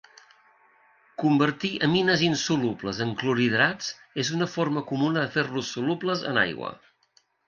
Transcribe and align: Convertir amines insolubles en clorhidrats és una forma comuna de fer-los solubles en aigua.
Convertir 1.23 1.69
amines 1.87 2.23
insolubles 2.27 3.01
en 3.05 3.11
clorhidrats 3.19 3.89
és 4.23 4.31
una 4.39 4.47
forma 4.55 4.83
comuna 4.93 5.27
de 5.27 5.29
fer-los 5.37 5.71
solubles 5.77 6.25
en 6.31 6.41
aigua. 6.45 6.73